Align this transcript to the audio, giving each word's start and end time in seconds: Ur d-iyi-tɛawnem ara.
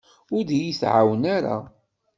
Ur 0.35 0.43
d-iyi-tɛawnem 0.47 1.23
ara. 1.35 1.57